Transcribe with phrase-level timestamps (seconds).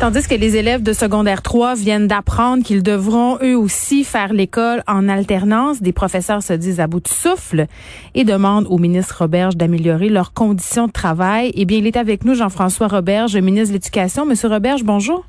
[0.00, 4.82] Tandis que les élèves de secondaire 3 viennent d'apprendre qu'ils devront eux aussi faire l'école
[4.86, 5.82] en alternance.
[5.82, 7.66] Des professeurs se disent à bout de souffle
[8.14, 11.52] et demandent au ministre Roberge d'améliorer leurs conditions de travail.
[11.54, 14.24] Eh bien, il est avec nous, Jean-François Roberge, ministre de l'Éducation.
[14.24, 15.26] Monsieur Roberge, bonjour.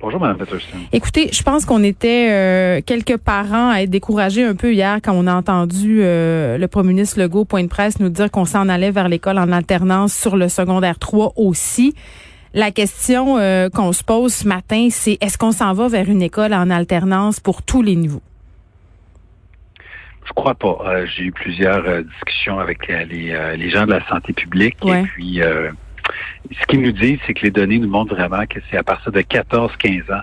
[0.00, 0.76] Bonjour, Mme Peterson.
[0.92, 5.14] Écoutez, je pense qu'on était euh, quelques parents à être découragés un peu hier quand
[5.14, 8.68] on a entendu euh, le premier ministre Legault, point de presse, nous dire qu'on s'en
[8.68, 11.92] allait vers l'école en alternance sur le secondaire 3 aussi.
[12.54, 16.22] La question euh, qu'on se pose ce matin, c'est est-ce qu'on s'en va vers une
[16.22, 18.22] école en alternance pour tous les niveaux?
[20.24, 20.78] Je crois pas.
[20.86, 25.40] Euh, j'ai eu plusieurs euh, discussions avec les, gens de la santé publique et puis
[25.40, 29.10] ce qu'ils nous disent, c'est que les données nous montrent vraiment que c'est à partir
[29.10, 30.22] de 14-15 ans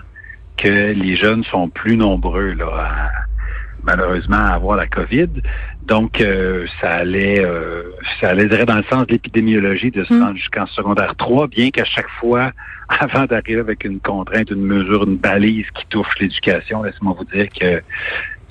[0.56, 3.10] que les jeunes sont plus nombreux là,
[3.82, 5.28] malheureusement à avoir la COVID.
[5.86, 7.82] Donc, euh, ça allait euh,
[8.20, 10.22] ça allait dans le sens de l'épidémiologie de se hmm.
[10.22, 12.52] rendre jusqu'en secondaire 3, bien qu'à chaque fois,
[12.88, 17.48] avant d'arriver avec une contrainte, une mesure, une balise qui touche l'éducation, laissez-moi vous dire
[17.48, 17.82] que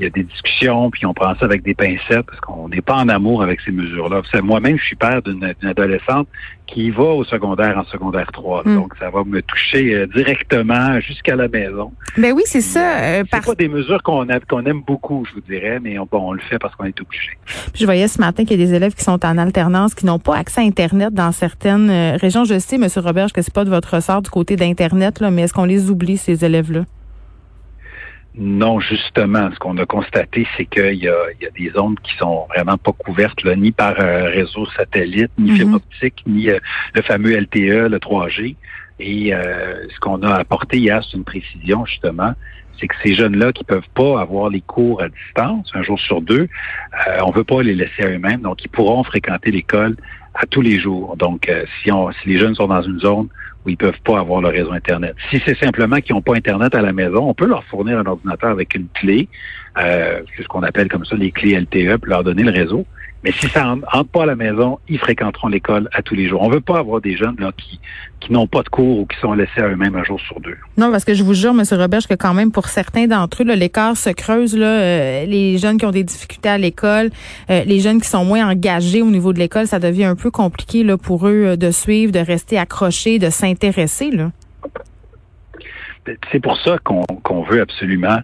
[0.01, 2.81] il y a des discussions, puis on prend ça avec des pincettes parce qu'on n'est
[2.81, 4.21] pas en amour avec ces mesures-là.
[4.41, 6.27] Moi-même, je suis père d'une adolescente
[6.65, 8.63] qui va au secondaire en secondaire 3.
[8.65, 8.75] Hmm.
[8.75, 11.91] Donc, ça va me toucher euh, directement jusqu'à la maison.
[12.17, 12.99] Ben oui, c'est ça.
[12.99, 16.29] Euh, c'est pas des mesures qu'on qu'on aime beaucoup, je vous dirais, mais on, bon,
[16.29, 17.31] on le fait parce qu'on est obligé.
[17.75, 20.19] je voyais ce matin qu'il y a des élèves qui sont en alternance, qui n'ont
[20.19, 22.45] pas accès à Internet dans certaines euh, régions.
[22.45, 22.87] Je sais, M.
[22.97, 26.17] Robert, que c'est pas de votre ressort du côté d'Internet, mais est-ce qu'on les oublie,
[26.17, 26.85] ces élèves-là?
[28.37, 31.15] Non, justement, ce qu'on a constaté, c'est qu'il y a,
[31.57, 35.71] des zones qui sont vraiment pas couvertes, là, ni par euh, réseau satellite, ni fibre
[35.71, 35.75] mhm.
[35.75, 36.59] optique, ni euh,
[36.93, 38.55] le fameux LTE, le 3G.
[38.99, 42.31] Et euh, ce qu'on a apporté hier, c'est une précision, justement,
[42.79, 46.21] c'est que ces jeunes-là qui peuvent pas avoir les cours à distance, un jour sur
[46.21, 46.47] deux,
[47.21, 49.97] on veut pas les laisser à eux-mêmes, donc ils pourront fréquenter l'école
[50.33, 51.15] à tous les jours.
[51.17, 51.51] Donc,
[51.81, 53.27] si, on, si les jeunes sont dans une zone
[53.65, 55.15] où ils peuvent pas avoir le réseau Internet.
[55.29, 58.05] Si c'est simplement qu'ils n'ont pas Internet à la maison, on peut leur fournir un
[58.05, 59.27] ordinateur avec une clé,
[59.77, 62.85] euh, ce qu'on appelle comme ça les clés LTE, pour leur donner le réseau.
[63.23, 66.41] Mais si ça entre pas à la maison, ils fréquenteront l'école à tous les jours.
[66.41, 67.79] On veut pas avoir des jeunes là qui
[68.21, 70.55] qui n'ont pas de cours ou qui sont laissés à eux-mêmes un jour sur deux.
[70.77, 71.63] Non, parce que je vous jure, M.
[71.71, 74.55] Robert, que quand même pour certains d'entre eux, l'écart se creuse.
[74.55, 77.09] Là, euh, les jeunes qui ont des difficultés à l'école,
[77.49, 80.29] euh, les jeunes qui sont moins engagés au niveau de l'école, ça devient un peu
[80.29, 84.11] compliqué là, pour eux euh, de suivre, de rester accrochés, de s'intéresser.
[84.11, 84.31] Là.
[86.31, 88.19] C'est pour ça qu'on veut absolument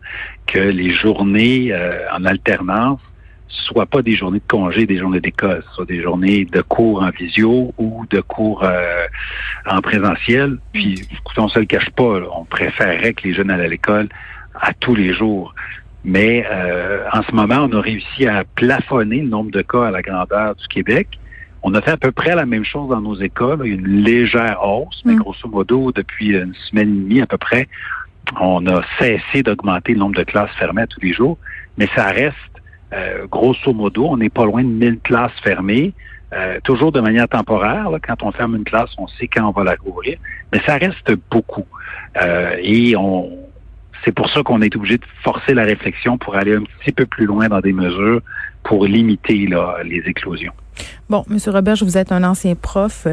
[0.47, 1.71] que les journées
[2.11, 2.99] en alternance
[3.47, 7.09] soit pas des journées de congé, des journées d'école, soit des journées de cours en
[7.09, 9.05] visio ou de cours euh,
[9.65, 10.57] en présentiel.
[10.73, 14.09] Puis, écoutez, on se le cache pas, on préférerait que les jeunes aillent à l'école
[14.59, 15.53] à tous les jours.
[16.03, 19.91] Mais euh, en ce moment, on a réussi à plafonner le nombre de cas à
[19.91, 21.19] la grandeur du Québec.
[21.63, 25.01] On a fait à peu près la même chose dans nos écoles, une légère hausse,
[25.05, 25.19] mais mm.
[25.19, 27.67] grosso modo, depuis une semaine et demie à peu près,
[28.39, 31.37] on a cessé d'augmenter le nombre de classes fermées tous les jours,
[31.77, 32.35] mais ça reste
[32.93, 35.93] euh, grosso modo, on n'est pas loin de 1000 classes fermées,
[36.33, 37.89] euh, toujours de manière temporaire.
[38.05, 40.17] quand on ferme une classe, on sait quand on va la rouvrir,
[40.51, 41.65] mais ça reste beaucoup.
[42.21, 42.95] Euh, et
[44.05, 47.05] c'est pour ça qu'on est obligé de forcer la réflexion pour aller un petit peu
[47.05, 48.21] plus loin dans des mesures
[48.63, 49.49] pour limiter
[49.83, 50.53] les éclosions.
[51.09, 53.07] Bon, Monsieur Robert, vous êtes un ancien prof.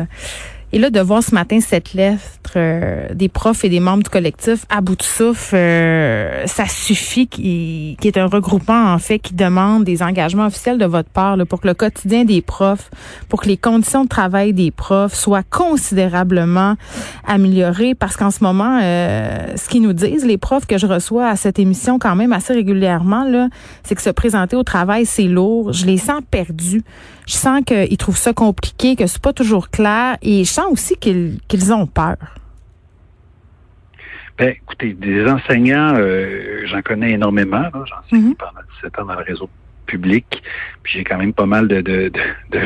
[0.74, 4.10] Et là, de voir ce matin cette lettre euh, des profs et des membres du
[4.10, 9.34] collectif à bout de souffle, euh, ça suffit qui est un regroupement, en fait, qui
[9.34, 12.90] demande des engagements officiels de votre part pour que le quotidien des profs,
[13.28, 16.74] pour que les conditions de travail des profs soient considérablement
[17.24, 17.94] améliorées.
[17.94, 21.36] Parce qu'en ce moment, euh, ce qu'ils nous disent, les profs que je reçois à
[21.36, 23.46] cette émission quand même assez régulièrement, là,
[23.84, 25.72] c'est que se présenter au travail, c'est lourd.
[25.72, 26.82] Je les sens perdus.
[27.26, 30.16] Je sens qu'ils trouvent ça compliqué, que c'est pas toujours clair.
[30.22, 32.16] Et je sens aussi qu'ils ont peur.
[34.36, 37.70] Ben, écoutez, des enseignants, euh, j'en connais énormément.
[37.72, 39.48] J'en mm pendant 17 ans dans le réseau
[39.86, 40.42] public.
[40.82, 42.12] Puis j'ai quand même pas mal de, de,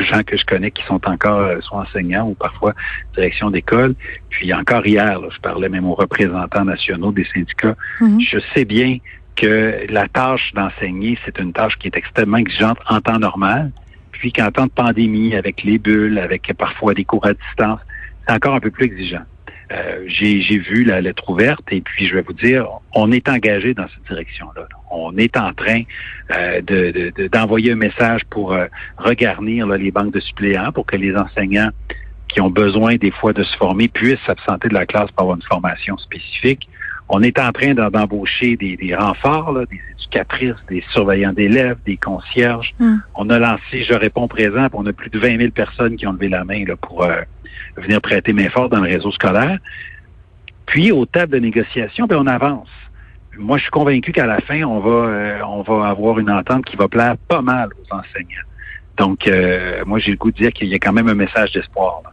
[0.03, 2.73] gens que je connais qui sont encore euh, soit enseignants ou parfois
[3.13, 3.93] direction d'école.
[4.29, 7.75] Puis encore hier, je parlais même aux représentants nationaux des syndicats.
[8.01, 8.19] Mhm.
[8.19, 8.97] Je sais bien
[9.35, 13.71] que la tâche d'enseigner, c'est une tâche qui est extrêmement exigeante en temps normal
[14.19, 17.79] puis qu'en temps de pandémie, avec les bulles, avec parfois des cours à distance,
[18.27, 19.23] c'est encore un peu plus exigeant.
[19.71, 23.73] Euh, j'ai vu la lettre ouverte et puis je vais vous dire, on est engagé
[23.73, 24.67] dans cette direction-là.
[24.89, 25.83] On est en train
[26.35, 26.61] euh,
[27.31, 28.65] d'envoyer un message pour euh,
[28.97, 31.69] regarnir les banques de suppléants pour que les enseignants
[32.27, 35.37] qui ont besoin des fois de se former puissent s'absenter de la classe pour avoir
[35.37, 36.67] une formation spécifique.
[37.09, 42.73] On est en train d'embaucher des, renforts, des éducatrices, des surveillants d'élèves, des concierges.
[42.79, 42.97] Hmm.
[43.15, 46.13] On a lancé Je réponds présent, on a plus de 20 000 personnes qui ont
[46.13, 47.21] levé la main là, pour euh,
[47.77, 49.57] venir prêter main forte dans le réseau scolaire.
[50.67, 52.69] Puis, aux tables de négociation, ben, on avance.
[53.37, 56.65] Moi, je suis convaincu qu'à la fin, on va, euh, on va avoir une entente
[56.65, 58.45] qui va plaire pas mal aux enseignants.
[58.97, 61.53] Donc, euh, moi, j'ai le goût de dire qu'il y a quand même un message
[61.53, 62.03] d'espoir.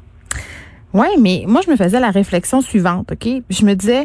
[0.94, 3.28] Oui, mais moi, je me faisais la réflexion suivante, OK?
[3.50, 4.04] Je me disais,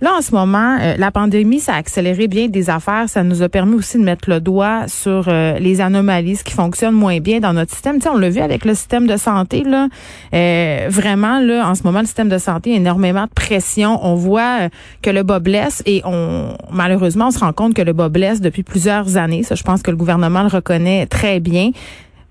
[0.00, 3.08] Là, en ce moment, euh, la pandémie, ça a accéléré bien des affaires.
[3.08, 6.54] Ça nous a permis aussi de mettre le doigt sur euh, les anomalies, ce qui
[6.54, 7.96] fonctionne moins bien dans notre système.
[7.96, 9.62] Tu sais, on l'a vu avec le système de santé.
[9.62, 9.88] Là,
[10.32, 13.98] euh, vraiment, là, en ce moment, le système de santé a énormément de pression.
[14.02, 14.70] On voit
[15.02, 18.40] que le bas blesse et on malheureusement, on se rend compte que le bas blesse
[18.40, 19.42] depuis plusieurs années.
[19.42, 21.72] Ça, je pense que le gouvernement le reconnaît très bien.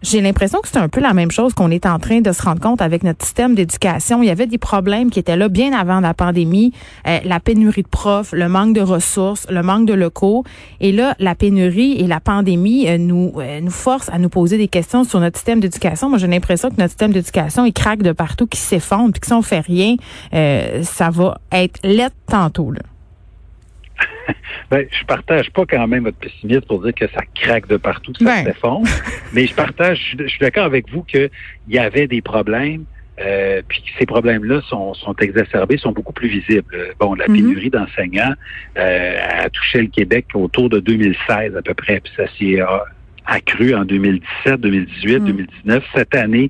[0.01, 2.41] J'ai l'impression que c'est un peu la même chose qu'on est en train de se
[2.41, 4.23] rendre compte avec notre système d'éducation.
[4.23, 6.71] Il y avait des problèmes qui étaient là bien avant la pandémie,
[7.05, 10.45] euh, la pénurie de profs, le manque de ressources, le manque de locaux.
[10.79, 14.57] Et là, la pénurie et la pandémie euh, nous euh, nous forcent à nous poser
[14.57, 16.07] des questions sur notre système d'éducation.
[16.07, 19.27] Moi, j'ai l'impression que notre système d'éducation il craque de partout, qui s'effondre, puis que
[19.27, 19.95] si on fait rien,
[20.83, 22.71] ça va être lettre tantôt.
[22.71, 22.81] Là.
[24.71, 28.13] Ben, je partage pas quand même votre pessimisme pour dire que ça craque de partout,
[28.13, 28.45] que ça ben.
[28.45, 28.87] s'effondre.
[29.33, 31.29] mais je partage, je, suis d'accord avec vous qu'il
[31.67, 32.85] y avait des problèmes.
[33.21, 36.93] Euh, puis ces problèmes-là sont, sont exacerbés, sont beaucoup plus visibles.
[36.99, 37.35] Bon, la mhm.
[37.35, 38.33] pénurie d'enseignants
[38.77, 42.61] euh, a touché le Québec autour de 2016 à peu près, puis ça s'est
[43.25, 45.83] accru en 2017, 2018, 2019.
[45.93, 46.49] Cette année,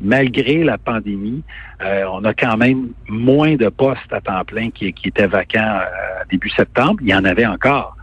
[0.00, 1.42] malgré la pandémie,
[1.82, 6.24] euh, on a quand même moins de postes à temps plein qui, étaient vacants euh,
[6.30, 6.96] début septembre.
[7.02, 7.96] Il y en avait encore,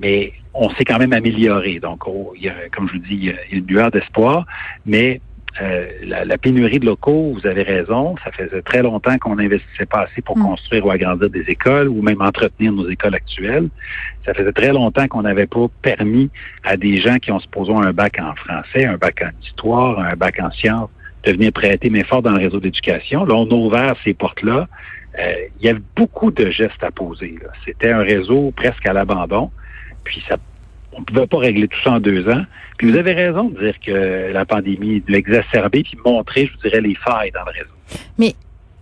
[0.00, 1.78] mais on s'est quand même amélioré.
[1.80, 4.46] Donc, oh, il y a, comme je vous dis, il y a une lueur d'espoir,
[4.86, 5.20] mais
[5.60, 10.02] euh, la, pénurie de locaux, vous avez raison, ça faisait très longtemps qu'on n'investissait pas
[10.02, 10.42] assez pour mm.
[10.42, 13.68] construire ou agrandir des écoles ou même entretenir nos écoles actuelles.
[14.24, 16.30] Ça faisait très longtemps qu'on n'avait pas permis
[16.64, 20.14] à des gens qui ont supposons un bac en français, un bac en histoire, un
[20.14, 20.88] bac en sciences,
[21.24, 23.24] de venir prêter main dans le réseau d'éducation.
[23.24, 24.68] Là, on a ouvert ces portes-là.
[25.18, 27.36] Euh, il y avait beaucoup de gestes à poser.
[27.64, 29.50] C'était un réseau presque à l'abandon.
[30.04, 30.36] Puis ça
[30.94, 32.42] on ne pouvait pas régler tout ça en deux ans.
[32.76, 36.80] Puis vous avez raison de dire que la pandémie l'a exacerbé puis montrer, je dirais,
[36.80, 38.04] les failles dans le réseau.
[38.18, 38.34] Mais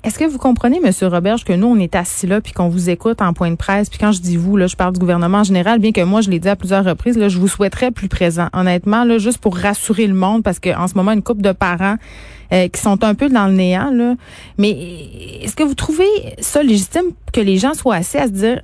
[0.03, 0.91] est-ce que vous comprenez, M.
[1.09, 3.91] Roberge, que nous, on est assis là, puis qu'on vous écoute en point de presse,
[3.91, 6.23] puis quand je dis vous, là, je parle du gouvernement en général, bien que moi,
[6.23, 9.39] je l'ai dit à plusieurs reprises, là, je vous souhaiterais plus présent, honnêtement, là, juste
[9.39, 11.97] pour rassurer le monde, parce qu'en ce moment, une couple de parents
[12.53, 14.15] euh, qui sont un peu dans le néant, là.
[14.57, 14.71] Mais
[15.43, 16.09] est-ce que vous trouvez
[16.39, 18.63] ça légitime que les gens soient assis à se dire,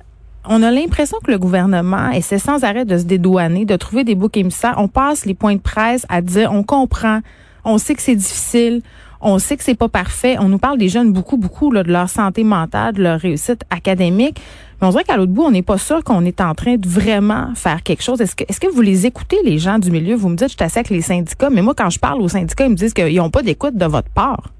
[0.49, 4.15] on a l'impression que le gouvernement essaie sans arrêt de se dédouaner, de trouver des
[4.15, 4.75] boucs émissaires.
[4.77, 7.19] On passe les points de presse à dire, on comprend,
[7.63, 8.81] on sait que c'est difficile,
[9.21, 10.37] on sait que c'est pas parfait.
[10.39, 14.41] On nous parle des jeunes beaucoup, beaucoup de leur santé mentale, de leur réussite académique.
[14.81, 16.87] Mais on dirait qu'à l'autre bout, on n'est pas sûr qu'on est en train de
[16.87, 18.21] vraiment faire quelque chose.
[18.21, 20.15] Est-ce que, est-ce que vous les écoutez, les gens du milieu?
[20.15, 22.65] Vous me dites, je suis assez les syndicats, mais moi, quand je parle aux syndicats,
[22.65, 24.51] ils me disent qu'ils n'ont pas d'écoute de votre part.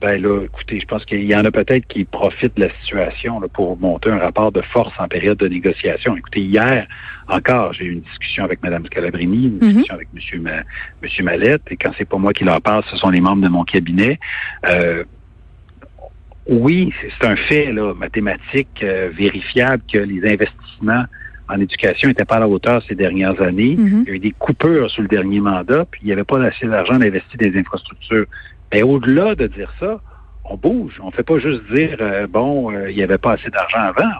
[0.00, 3.40] Ben là, écoutez, je pense qu'il y en a peut-être qui profitent de la situation
[3.52, 6.16] pour monter un rapport de force en période de négociation.
[6.16, 6.88] Écoutez, hier
[7.28, 9.60] encore, j'ai eu une discussion avec Mme Scalabrini, une mhm.
[9.60, 10.64] discussion avec M.
[11.00, 13.48] Monsieur, Mallette, et quand c'est pas moi qui leur parle, ce sont les membres de
[13.48, 14.18] mon cabinet.
[14.68, 15.04] Euh,
[16.46, 21.04] oui, c'est un fait là, mathématique euh, vérifiable que les investissements
[21.48, 23.76] en éducation n'étaient pas à la hauteur ces dernières années.
[23.76, 24.04] Mhm.
[24.06, 26.42] Il y a eu des coupures sous le dernier mandat, puis il n'y avait pas
[26.42, 28.26] assez d'argent d'investir dans des infrastructures.
[28.74, 30.00] Mais au-delà de dire ça,
[30.50, 30.98] on bouge.
[31.00, 33.78] On ne fait pas juste dire euh, bon, euh, il n'y avait pas assez d'argent
[33.78, 34.10] avant.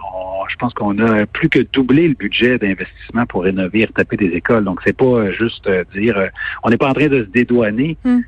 [0.47, 4.63] je pense qu'on a plus que doublé le budget d'investissement pour rénover, retaper des écoles.
[4.63, 6.29] Donc c'est pas euh, juste dire
[6.63, 8.21] on n'est pas en train de se dédouaner hmm.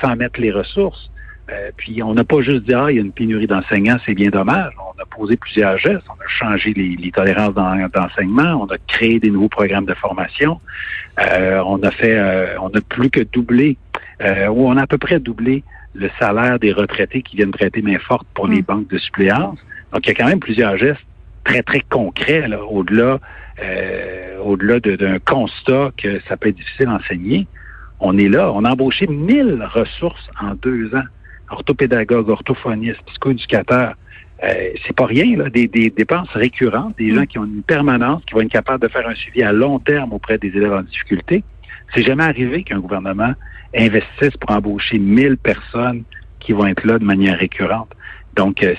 [0.00, 1.12] sans mettre les ressources.
[1.76, 4.30] puis on n'a pas juste dit ah il y a une pénurie d'enseignants, c'est bien
[4.30, 4.72] dommage.
[4.80, 6.06] On a posé plusieurs gestes.
[6.08, 8.64] On a changé les, tolérances d'enseignement.
[8.64, 10.60] On a créé des nouveaux programmes de formation.
[11.72, 12.18] on a fait,
[12.60, 13.78] on a plus que doublé
[14.22, 15.62] euh, où on a à peu près doublé
[15.94, 18.64] le salaire des retraités qui viennent prêter main forte pour les hmm.
[18.64, 19.58] banques de suppléance.
[19.92, 21.04] Donc, il y a quand même plusieurs gestes
[21.44, 23.18] très, très concrets, au-delà
[23.62, 27.46] euh, au-delà d'un constat que ça peut être difficile d'enseigner.
[27.98, 28.52] On est là.
[28.52, 31.02] On a embauché 1000 ressources en deux ans.
[31.50, 33.94] Orthopédagogues, orthophonistes, psychoéducateurs.
[34.44, 37.14] Euh, c'est pas rien, là, des, des, dépenses récurrentes, des hmm.
[37.16, 39.80] gens qui ont une permanence, qui vont être capables de faire un suivi à long
[39.80, 41.42] terme auprès des élèves en difficulté.
[41.94, 43.32] C'est jamais arrivé qu'un gouvernement
[43.74, 46.04] investissent pour embaucher 1000 personnes
[46.40, 47.90] qui vont être là de manière récurrente.
[48.36, 48.74] Donc, euh,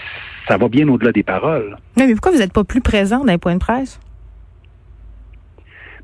[0.47, 1.77] ça va bien au-delà des paroles.
[1.97, 3.99] Mais, pourquoi vous n'êtes pas plus présent dans les points de presse?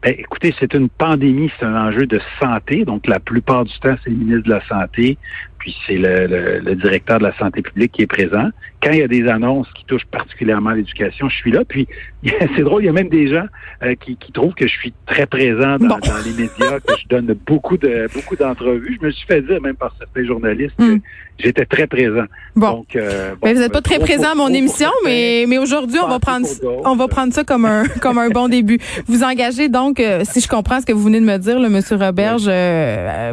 [0.03, 2.85] Ben, écoutez, c'est une pandémie, c'est un enjeu de santé.
[2.85, 5.17] Donc, la plupart du temps, c'est le ministre de la Santé,
[5.65, 6.27] puis c'est le,
[6.63, 8.49] le, directeur de la santé publique qui est présent.
[8.83, 11.65] Quand il y a des annonces qui touchent particulièrement l'éducation, je suis là.
[11.67, 11.87] Puis
[12.23, 13.45] c'est drôle, il y a même des gens
[13.81, 17.07] euh, qui, qui, trouvent que je suis très présent dans, dans, les médias, que je
[17.07, 18.99] donne beaucoup de beaucoup d'entrevues.
[19.01, 21.01] Je me suis fait dire même par certains journalistes que hmm.
[21.39, 22.25] j'étais très présent.
[22.55, 25.97] Bon, Donc, euh, mais vous n'êtes pas très présent à mon émission, mais mais aujourd'hui
[25.99, 28.77] on va prendre on va prendre ça comme un comme un bon début.
[29.07, 31.69] Vous engagez donc, euh, si je comprends ce que vous venez de me dire, le
[31.69, 32.47] Monsieur Roberge,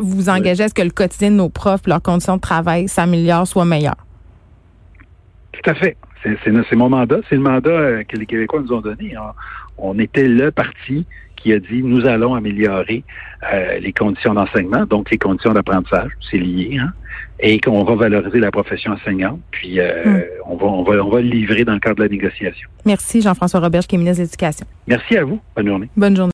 [0.01, 2.89] vous vous engagez à ce que le quotidien de nos profs, leurs conditions de travail
[2.89, 3.97] s'améliorent, soient meilleures.
[5.53, 5.97] Tout à fait.
[6.23, 7.19] C'est mon mandat.
[7.29, 9.15] C'est le mandat euh, que les Québécois nous ont donné.
[9.79, 11.05] On, était le parti
[11.37, 13.03] qui a dit nous allons améliorer
[13.53, 16.93] euh, les conditions d'enseignement, donc les conditions d'apprentissage, c'est lié, hein,
[17.41, 20.23] et qu'on va valoriser la profession enseignante, puis euh, hmm.
[20.47, 22.69] on, va, on, va, on va le livrer dans le cadre de la négociation.
[22.85, 24.67] Merci Jean-François Robert, qui est ministre de l'Éducation.
[24.87, 25.41] Merci à vous.
[25.57, 25.89] Bonne journée.
[25.97, 26.31] Bonne journée.